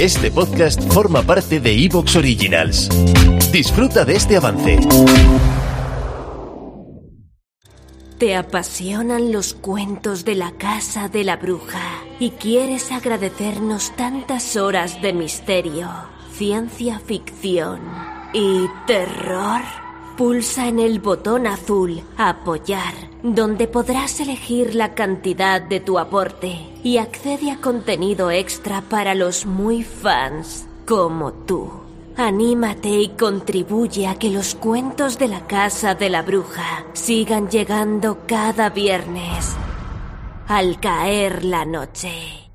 Este 0.00 0.30
podcast 0.30 0.78
forma 0.92 1.22
parte 1.22 1.58
de 1.58 1.72
Evox 1.72 2.16
Originals. 2.16 2.90
Disfruta 3.50 4.04
de 4.04 4.16
este 4.16 4.36
avance. 4.36 4.78
Te 8.18 8.36
apasionan 8.36 9.32
los 9.32 9.54
cuentos 9.54 10.26
de 10.26 10.34
la 10.34 10.52
casa 10.52 11.08
de 11.08 11.24
la 11.24 11.36
bruja 11.36 11.80
y 12.20 12.32
quieres 12.32 12.92
agradecernos 12.92 13.96
tantas 13.96 14.56
horas 14.56 15.00
de 15.00 15.14
misterio, 15.14 15.88
ciencia 16.30 16.98
ficción 16.98 17.80
y 18.34 18.66
terror. 18.86 19.62
Pulsa 20.16 20.66
en 20.66 20.78
el 20.78 20.98
botón 20.98 21.46
azul 21.46 22.00
Apoyar, 22.16 22.94
donde 23.22 23.68
podrás 23.68 24.18
elegir 24.18 24.74
la 24.74 24.94
cantidad 24.94 25.60
de 25.60 25.78
tu 25.78 25.98
aporte 25.98 26.56
y 26.82 26.96
accede 26.96 27.50
a 27.50 27.60
contenido 27.60 28.30
extra 28.30 28.80
para 28.80 29.14
los 29.14 29.44
muy 29.44 29.82
fans 29.82 30.66
como 30.86 31.34
tú. 31.34 31.70
Anímate 32.16 32.88
y 32.88 33.08
contribuye 33.10 34.06
a 34.06 34.14
que 34.14 34.30
los 34.30 34.54
cuentos 34.54 35.18
de 35.18 35.28
la 35.28 35.46
casa 35.46 35.94
de 35.94 36.08
la 36.08 36.22
bruja 36.22 36.86
sigan 36.94 37.50
llegando 37.50 38.20
cada 38.26 38.70
viernes 38.70 39.54
al 40.48 40.80
caer 40.80 41.44
la 41.44 41.66
noche. 41.66 42.45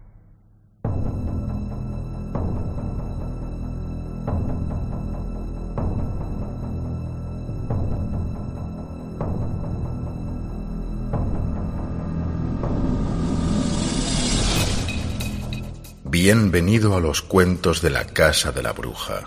Bienvenido 16.23 16.95
a 16.95 16.99
los 16.99 17.23
cuentos 17.23 17.81
de 17.81 17.89
la 17.89 18.05
Casa 18.05 18.51
de 18.51 18.61
la 18.61 18.73
Bruja, 18.73 19.23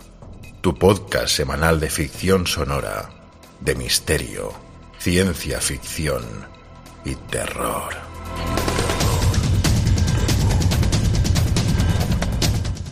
tu 0.61 0.79
podcast 0.79 1.35
semanal 1.35 1.81
de 1.81 1.91
ficción 1.91 2.47
sonora, 2.47 3.11
de 3.59 3.75
misterio, 3.75 4.53
ciencia 5.01 5.61
ficción 5.61 6.23
y 7.05 7.17
terror. 7.17 7.95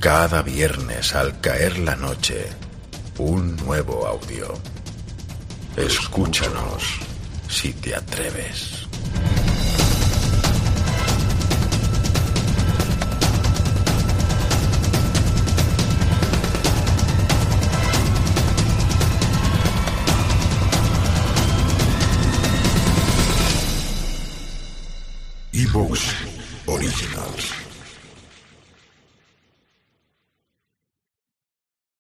Cada 0.00 0.42
viernes 0.42 1.14
al 1.14 1.40
caer 1.40 1.78
la 1.78 1.94
noche, 1.94 2.48
un 3.18 3.54
nuevo 3.54 4.04
audio. 4.08 4.52
Escúchanos 5.76 6.98
si 7.48 7.72
te 7.72 7.94
atreves. 7.94 8.88
Originals. 25.74 27.54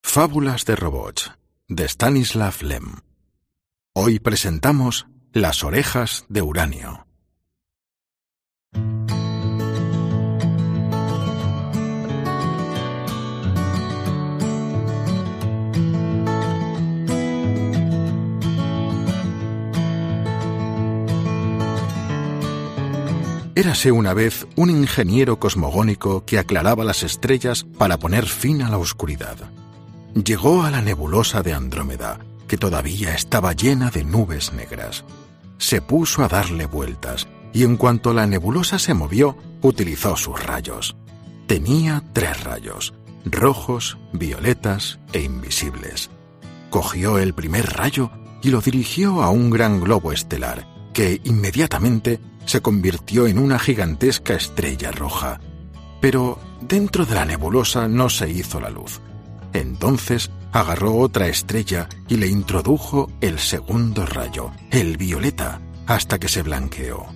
Fábulas 0.02 0.66
de 0.66 0.76
robots 0.76 1.32
de 1.68 1.88
Stanislav 1.88 2.60
Lem. 2.60 2.96
Hoy 3.94 4.18
presentamos 4.18 5.06
Las 5.32 5.64
orejas 5.64 6.26
de 6.28 6.42
uranio. 6.42 7.06
Érase 23.54 23.92
una 23.92 24.14
vez 24.14 24.46
un 24.56 24.70
ingeniero 24.70 25.38
cosmogónico 25.38 26.24
que 26.24 26.38
aclaraba 26.38 26.84
las 26.84 27.02
estrellas 27.02 27.66
para 27.76 27.98
poner 27.98 28.26
fin 28.26 28.62
a 28.62 28.70
la 28.70 28.78
oscuridad. 28.78 29.36
Llegó 30.14 30.62
a 30.62 30.70
la 30.70 30.80
nebulosa 30.80 31.42
de 31.42 31.52
Andrómeda, 31.52 32.20
que 32.48 32.56
todavía 32.56 33.14
estaba 33.14 33.52
llena 33.52 33.90
de 33.90 34.04
nubes 34.04 34.54
negras. 34.54 35.04
Se 35.58 35.82
puso 35.82 36.24
a 36.24 36.28
darle 36.28 36.64
vueltas, 36.64 37.28
y 37.52 37.64
en 37.64 37.76
cuanto 37.76 38.14
la 38.14 38.26
nebulosa 38.26 38.78
se 38.78 38.94
movió, 38.94 39.36
utilizó 39.60 40.16
sus 40.16 40.42
rayos. 40.42 40.96
Tenía 41.46 42.02
tres 42.14 42.42
rayos, 42.44 42.94
rojos, 43.26 43.98
violetas 44.14 44.98
e 45.12 45.20
invisibles. 45.20 46.08
Cogió 46.70 47.18
el 47.18 47.34
primer 47.34 47.70
rayo 47.70 48.10
y 48.42 48.48
lo 48.48 48.62
dirigió 48.62 49.22
a 49.22 49.28
un 49.28 49.50
gran 49.50 49.78
globo 49.78 50.10
estelar, 50.10 50.66
que 50.94 51.20
inmediatamente 51.24 52.18
se 52.44 52.60
convirtió 52.60 53.26
en 53.26 53.38
una 53.38 53.58
gigantesca 53.58 54.34
estrella 54.34 54.90
roja. 54.90 55.40
Pero 56.00 56.38
dentro 56.60 57.06
de 57.06 57.14
la 57.14 57.24
nebulosa 57.24 57.88
no 57.88 58.08
se 58.08 58.30
hizo 58.30 58.60
la 58.60 58.70
luz. 58.70 59.00
Entonces 59.52 60.30
agarró 60.52 60.96
otra 60.96 61.28
estrella 61.28 61.88
y 62.08 62.16
le 62.16 62.28
introdujo 62.28 63.10
el 63.20 63.38
segundo 63.38 64.06
rayo, 64.06 64.50
el 64.70 64.96
violeta, 64.96 65.60
hasta 65.86 66.18
que 66.18 66.28
se 66.28 66.42
blanqueó. 66.42 67.06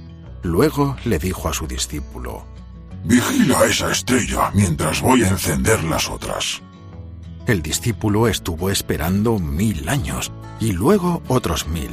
Luego 0.42 0.96
le 1.04 1.18
dijo 1.18 1.48
a 1.48 1.54
su 1.54 1.66
discípulo, 1.66 2.46
Vigila 3.04 3.64
esa 3.64 3.92
estrella 3.92 4.50
mientras 4.54 5.00
voy 5.00 5.22
a 5.22 5.28
encender 5.28 5.82
las 5.84 6.08
otras. 6.10 6.62
El 7.46 7.62
discípulo 7.62 8.26
estuvo 8.26 8.70
esperando 8.70 9.38
mil 9.38 9.88
años 9.88 10.32
y 10.58 10.72
luego 10.72 11.22
otros 11.28 11.68
mil, 11.68 11.90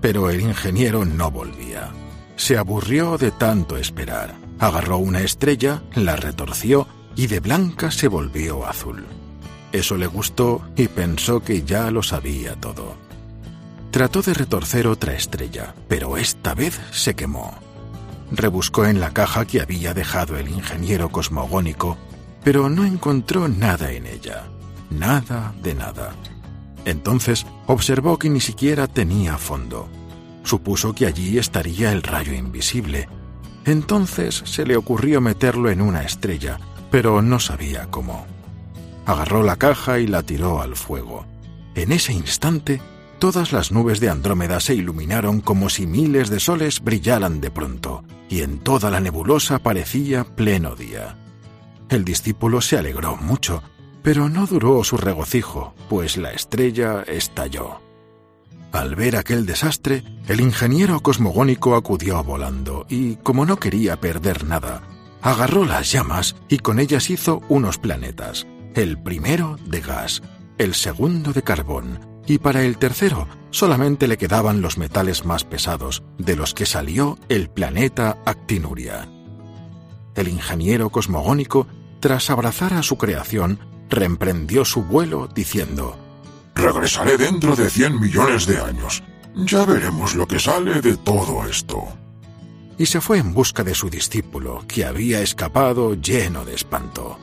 pero 0.00 0.30
el 0.30 0.40
ingeniero 0.40 1.04
no 1.04 1.30
volvía. 1.30 1.92
Se 2.38 2.56
aburrió 2.56 3.18
de 3.18 3.32
tanto 3.32 3.76
esperar. 3.76 4.32
Agarró 4.60 4.98
una 4.98 5.20
estrella, 5.20 5.82
la 5.96 6.14
retorció 6.14 6.86
y 7.16 7.26
de 7.26 7.40
blanca 7.40 7.90
se 7.90 8.06
volvió 8.06 8.64
azul. 8.64 9.04
Eso 9.72 9.96
le 9.96 10.06
gustó 10.06 10.62
y 10.76 10.86
pensó 10.86 11.40
que 11.40 11.64
ya 11.64 11.90
lo 11.90 12.00
sabía 12.04 12.54
todo. 12.54 12.94
Trató 13.90 14.22
de 14.22 14.34
retorcer 14.34 14.86
otra 14.86 15.14
estrella, 15.14 15.74
pero 15.88 16.16
esta 16.16 16.54
vez 16.54 16.80
se 16.92 17.14
quemó. 17.14 17.58
Rebuscó 18.30 18.86
en 18.86 19.00
la 19.00 19.12
caja 19.12 19.44
que 19.44 19.60
había 19.60 19.92
dejado 19.92 20.38
el 20.38 20.48
ingeniero 20.48 21.10
cosmogónico, 21.10 21.98
pero 22.44 22.70
no 22.70 22.84
encontró 22.84 23.48
nada 23.48 23.90
en 23.90 24.06
ella. 24.06 24.44
Nada 24.90 25.54
de 25.60 25.74
nada. 25.74 26.14
Entonces 26.84 27.46
observó 27.66 28.16
que 28.16 28.30
ni 28.30 28.40
siquiera 28.40 28.86
tenía 28.86 29.36
fondo 29.38 29.88
supuso 30.48 30.94
que 30.94 31.06
allí 31.06 31.38
estaría 31.38 31.92
el 31.92 32.02
rayo 32.02 32.32
invisible. 32.32 33.08
Entonces 33.64 34.42
se 34.46 34.64
le 34.64 34.76
ocurrió 34.76 35.20
meterlo 35.20 35.70
en 35.70 35.82
una 35.82 36.02
estrella, 36.02 36.58
pero 36.90 37.22
no 37.22 37.38
sabía 37.38 37.86
cómo. 37.90 38.26
Agarró 39.04 39.42
la 39.42 39.56
caja 39.56 40.00
y 40.00 40.06
la 40.06 40.22
tiró 40.22 40.60
al 40.60 40.74
fuego. 40.74 41.26
En 41.74 41.92
ese 41.92 42.12
instante, 42.12 42.80
todas 43.18 43.52
las 43.52 43.72
nubes 43.72 44.00
de 44.00 44.08
Andrómeda 44.08 44.58
se 44.60 44.74
iluminaron 44.74 45.40
como 45.40 45.68
si 45.68 45.86
miles 45.86 46.30
de 46.30 46.40
soles 46.40 46.80
brillaran 46.80 47.40
de 47.40 47.50
pronto, 47.50 48.02
y 48.28 48.40
en 48.40 48.58
toda 48.58 48.90
la 48.90 49.00
nebulosa 49.00 49.58
parecía 49.58 50.24
pleno 50.24 50.74
día. 50.74 51.16
El 51.90 52.04
discípulo 52.04 52.60
se 52.60 52.78
alegró 52.78 53.16
mucho, 53.16 53.62
pero 54.02 54.28
no 54.28 54.46
duró 54.46 54.82
su 54.84 54.96
regocijo, 54.96 55.74
pues 55.88 56.16
la 56.16 56.32
estrella 56.32 57.02
estalló. 57.06 57.87
Al 58.72 58.94
ver 58.96 59.16
aquel 59.16 59.46
desastre, 59.46 60.04
el 60.26 60.40
ingeniero 60.40 61.00
cosmogónico 61.00 61.74
acudió 61.74 62.22
volando 62.22 62.86
y, 62.88 63.16
como 63.16 63.46
no 63.46 63.58
quería 63.58 63.98
perder 63.98 64.44
nada, 64.44 64.82
agarró 65.22 65.64
las 65.64 65.90
llamas 65.90 66.36
y 66.48 66.58
con 66.58 66.78
ellas 66.78 67.10
hizo 67.10 67.42
unos 67.48 67.78
planetas, 67.78 68.46
el 68.74 69.00
primero 69.02 69.58
de 69.64 69.80
gas, 69.80 70.22
el 70.58 70.74
segundo 70.74 71.32
de 71.32 71.42
carbón, 71.42 72.00
y 72.26 72.38
para 72.38 72.62
el 72.62 72.76
tercero 72.76 73.26
solamente 73.50 74.06
le 74.06 74.18
quedaban 74.18 74.60
los 74.60 74.76
metales 74.76 75.24
más 75.24 75.44
pesados, 75.44 76.02
de 76.18 76.36
los 76.36 76.52
que 76.52 76.66
salió 76.66 77.18
el 77.30 77.48
planeta 77.48 78.18
Actinuria. 78.26 79.08
El 80.14 80.28
ingeniero 80.28 80.90
cosmogónico, 80.90 81.66
tras 82.00 82.28
abrazar 82.28 82.74
a 82.74 82.82
su 82.82 82.98
creación, 82.98 83.60
reemprendió 83.88 84.66
su 84.66 84.82
vuelo 84.82 85.26
diciendo, 85.26 85.96
Regresaré 86.58 87.16
dentro 87.16 87.54
de 87.54 87.70
100 87.70 88.00
millones 88.00 88.44
de 88.46 88.58
años. 88.58 89.04
Ya 89.36 89.64
veremos 89.64 90.16
lo 90.16 90.26
que 90.26 90.40
sale 90.40 90.80
de 90.80 90.96
todo 90.96 91.46
esto. 91.46 91.84
Y 92.76 92.86
se 92.86 93.00
fue 93.00 93.18
en 93.18 93.32
busca 93.32 93.62
de 93.62 93.76
su 93.76 93.88
discípulo, 93.88 94.64
que 94.66 94.84
había 94.84 95.20
escapado 95.20 95.94
lleno 95.94 96.44
de 96.44 96.56
espanto. 96.56 97.16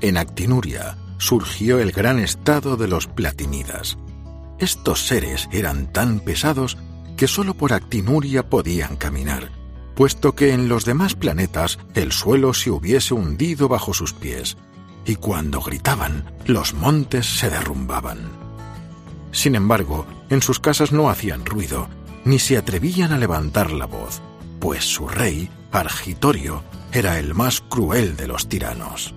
En 0.00 0.16
Actinuria, 0.16 0.98
surgió 1.18 1.78
el 1.78 1.92
gran 1.92 2.18
estado 2.18 2.76
de 2.76 2.88
los 2.88 3.06
platinidas. 3.06 3.96
Estos 4.62 5.08
seres 5.08 5.48
eran 5.50 5.92
tan 5.92 6.20
pesados 6.20 6.78
que 7.16 7.26
sólo 7.26 7.54
por 7.54 7.72
actinuria 7.72 8.48
podían 8.48 8.94
caminar, 8.94 9.50
puesto 9.96 10.36
que 10.36 10.52
en 10.52 10.68
los 10.68 10.84
demás 10.84 11.16
planetas 11.16 11.80
el 11.94 12.12
suelo 12.12 12.54
se 12.54 12.70
hubiese 12.70 13.12
hundido 13.12 13.66
bajo 13.66 13.92
sus 13.92 14.12
pies, 14.12 14.56
y 15.04 15.16
cuando 15.16 15.60
gritaban 15.60 16.32
los 16.46 16.74
montes 16.74 17.26
se 17.26 17.50
derrumbaban. 17.50 18.20
Sin 19.32 19.56
embargo, 19.56 20.06
en 20.30 20.42
sus 20.42 20.60
casas 20.60 20.92
no 20.92 21.10
hacían 21.10 21.44
ruido, 21.44 21.88
ni 22.24 22.38
se 22.38 22.56
atrevían 22.56 23.10
a 23.10 23.18
levantar 23.18 23.72
la 23.72 23.86
voz, 23.86 24.22
pues 24.60 24.84
su 24.84 25.08
rey, 25.08 25.50
Argitorio, 25.72 26.62
era 26.92 27.18
el 27.18 27.34
más 27.34 27.62
cruel 27.62 28.14
de 28.14 28.28
los 28.28 28.48
tiranos. 28.48 29.12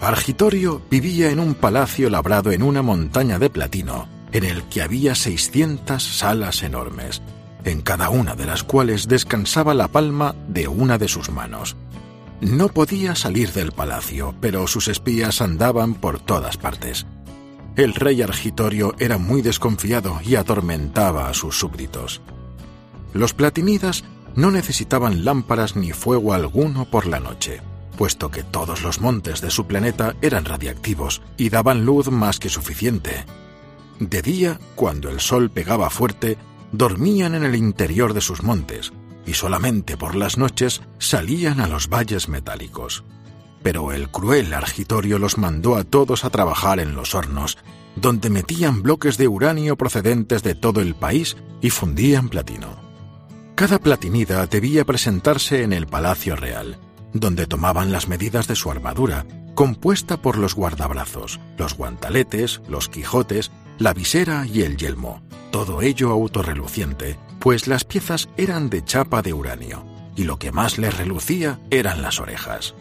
Argitorio 0.00 0.80
vivía 0.90 1.30
en 1.30 1.38
un 1.38 1.52
palacio 1.52 2.08
labrado 2.08 2.50
en 2.50 2.62
una 2.62 2.80
montaña 2.80 3.38
de 3.38 3.50
platino, 3.50 4.08
en 4.32 4.44
el 4.44 4.62
que 4.64 4.82
había 4.82 5.14
seiscientas 5.14 6.02
salas 6.02 6.62
enormes, 6.62 7.22
en 7.64 7.80
cada 7.80 8.10
una 8.10 8.34
de 8.34 8.46
las 8.46 8.62
cuales 8.62 9.08
descansaba 9.08 9.74
la 9.74 9.88
palma 9.88 10.34
de 10.48 10.68
una 10.68 10.98
de 10.98 11.08
sus 11.08 11.30
manos. 11.30 11.76
No 12.40 12.68
podía 12.68 13.14
salir 13.14 13.52
del 13.52 13.72
palacio, 13.72 14.34
pero 14.40 14.66
sus 14.66 14.88
espías 14.88 15.40
andaban 15.40 15.94
por 15.94 16.20
todas 16.20 16.56
partes. 16.56 17.06
El 17.76 17.94
rey 17.94 18.22
Argitorio 18.22 18.94
era 18.98 19.18
muy 19.18 19.42
desconfiado 19.42 20.20
y 20.24 20.36
atormentaba 20.36 21.28
a 21.28 21.34
sus 21.34 21.58
súbditos. 21.58 22.20
Los 23.12 23.34
platinidas 23.34 24.04
no 24.34 24.50
necesitaban 24.50 25.24
lámparas 25.24 25.74
ni 25.74 25.92
fuego 25.92 26.32
alguno 26.32 26.84
por 26.84 27.06
la 27.06 27.18
noche, 27.18 27.60
puesto 27.96 28.30
que 28.30 28.44
todos 28.44 28.82
los 28.82 29.00
montes 29.00 29.40
de 29.40 29.50
su 29.50 29.66
planeta 29.66 30.14
eran 30.22 30.44
radiactivos 30.44 31.22
y 31.36 31.50
daban 31.50 31.84
luz 31.84 32.10
más 32.10 32.38
que 32.38 32.48
suficiente. 32.48 33.24
De 34.00 34.22
día, 34.22 34.60
cuando 34.74 35.10
el 35.10 35.20
sol 35.20 35.50
pegaba 35.50 35.90
fuerte, 35.90 36.38
dormían 36.72 37.34
en 37.34 37.44
el 37.44 37.54
interior 37.54 38.14
de 38.14 38.20
sus 38.20 38.42
montes, 38.42 38.92
y 39.26 39.34
solamente 39.34 39.96
por 39.96 40.14
las 40.14 40.38
noches 40.38 40.82
salían 40.98 41.60
a 41.60 41.66
los 41.66 41.88
valles 41.88 42.28
metálicos. 42.28 43.04
Pero 43.62 43.92
el 43.92 44.08
cruel 44.08 44.54
Argitorio 44.54 45.18
los 45.18 45.36
mandó 45.36 45.76
a 45.76 45.84
todos 45.84 46.24
a 46.24 46.30
trabajar 46.30 46.78
en 46.80 46.94
los 46.94 47.14
hornos, 47.14 47.58
donde 47.96 48.30
metían 48.30 48.82
bloques 48.82 49.18
de 49.18 49.28
uranio 49.28 49.76
procedentes 49.76 50.42
de 50.42 50.54
todo 50.54 50.80
el 50.80 50.94
país 50.94 51.36
y 51.60 51.70
fundían 51.70 52.28
platino. 52.28 52.76
Cada 53.56 53.80
platinida 53.80 54.46
debía 54.46 54.84
presentarse 54.84 55.64
en 55.64 55.72
el 55.72 55.88
Palacio 55.88 56.36
Real, 56.36 56.78
donde 57.12 57.46
tomaban 57.46 57.90
las 57.90 58.06
medidas 58.06 58.46
de 58.46 58.54
su 58.54 58.70
armadura, 58.70 59.26
compuesta 59.58 60.22
por 60.22 60.38
los 60.38 60.54
guardabrazos, 60.54 61.40
los 61.56 61.76
guantaletes, 61.76 62.62
los 62.68 62.88
quijotes, 62.88 63.50
la 63.76 63.92
visera 63.92 64.46
y 64.46 64.62
el 64.62 64.76
yelmo, 64.76 65.20
todo 65.50 65.82
ello 65.82 66.12
autorreluciente, 66.12 67.18
pues 67.40 67.66
las 67.66 67.82
piezas 67.82 68.28
eran 68.36 68.70
de 68.70 68.84
chapa 68.84 69.20
de 69.20 69.32
uranio, 69.32 69.84
y 70.14 70.22
lo 70.22 70.38
que 70.38 70.52
más 70.52 70.78
les 70.78 70.96
relucía 70.96 71.58
eran 71.72 72.02
las 72.02 72.20
orejas. 72.20 72.76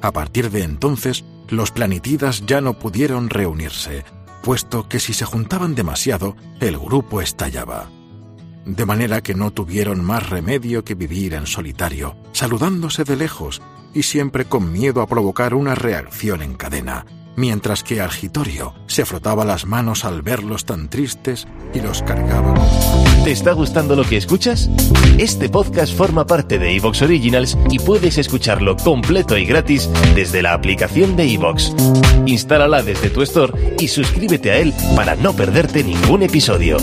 A 0.00 0.10
partir 0.10 0.50
de 0.50 0.64
entonces, 0.64 1.24
los 1.48 1.70
planitidas 1.70 2.46
ya 2.46 2.60
no 2.60 2.80
pudieron 2.80 3.30
reunirse, 3.30 4.04
puesto 4.42 4.88
que 4.88 4.98
si 4.98 5.14
se 5.14 5.24
juntaban 5.24 5.76
demasiado, 5.76 6.34
el 6.58 6.78
grupo 6.78 7.22
estallaba 7.22 7.88
de 8.64 8.86
manera 8.86 9.22
que 9.22 9.34
no 9.34 9.50
tuvieron 9.52 10.04
más 10.04 10.30
remedio 10.30 10.84
que 10.84 10.94
vivir 10.94 11.34
en 11.34 11.48
solitario, 11.48 12.14
saludándose 12.30 13.02
de 13.02 13.16
lejos 13.16 13.60
y 13.94 14.02
siempre 14.02 14.44
con 14.44 14.72
miedo 14.72 15.00
a 15.00 15.06
provocar 15.06 15.54
una 15.54 15.74
reacción 15.74 16.42
en 16.42 16.54
cadena, 16.54 17.06
mientras 17.36 17.82
que 17.82 18.00
Argitorio 18.00 18.74
se 18.86 19.04
frotaba 19.04 19.44
las 19.44 19.66
manos 19.66 20.04
al 20.04 20.22
verlos 20.22 20.64
tan 20.64 20.88
tristes 20.88 21.46
y 21.74 21.80
los 21.80 22.02
cargaba. 22.02 22.54
¿Te 23.24 23.30
está 23.30 23.52
gustando 23.52 23.94
lo 23.94 24.04
que 24.04 24.16
escuchas? 24.16 24.68
Este 25.16 25.48
podcast 25.48 25.96
forma 25.96 26.26
parte 26.26 26.58
de 26.58 26.74
Evox 26.76 27.02
Originals 27.02 27.56
y 27.70 27.78
puedes 27.78 28.18
escucharlo 28.18 28.76
completo 28.76 29.38
y 29.38 29.44
gratis 29.44 29.88
desde 30.14 30.42
la 30.42 30.54
aplicación 30.54 31.14
de 31.16 31.32
Evox. 31.32 31.72
Instálala 32.26 32.82
desde 32.82 33.10
tu 33.10 33.22
store 33.22 33.76
y 33.78 33.88
suscríbete 33.88 34.50
a 34.50 34.58
él 34.58 34.74
para 34.96 35.14
no 35.14 35.34
perderte 35.34 35.84
ningún 35.84 36.22
episodio. 36.22 36.78